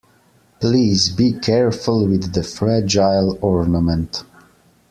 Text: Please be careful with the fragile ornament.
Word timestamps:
Please 0.59 1.11
be 1.11 1.31
careful 1.31 2.07
with 2.07 2.33
the 2.33 2.41
fragile 2.43 3.37
ornament. 3.39 4.23